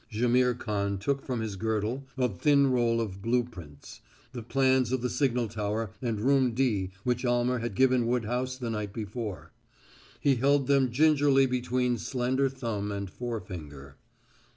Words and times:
Jaimihr 0.11 0.55
Khan 0.55 0.97
took 0.97 1.21
from 1.23 1.41
his 1.41 1.55
girdle 1.55 2.05
a 2.17 2.27
thin 2.27 2.71
roll 2.71 2.99
of 2.99 3.21
blue 3.21 3.43
prints 3.43 4.01
the 4.33 4.41
plans 4.41 4.91
of 4.91 5.03
the 5.03 5.11
signal 5.11 5.47
tower 5.47 5.91
and 6.01 6.19
Room 6.19 6.53
D 6.55 6.89
which 7.03 7.23
Almer 7.23 7.59
had 7.59 7.75
given 7.75 8.07
Woodhouse 8.07 8.57
the 8.57 8.71
night 8.71 8.93
before. 8.93 9.51
He 10.19 10.37
held 10.37 10.65
them 10.65 10.89
gingerly 10.89 11.45
between 11.45 11.99
slender 11.99 12.49
thumb 12.49 12.91
and 12.91 13.11
forefinger. 13.11 13.97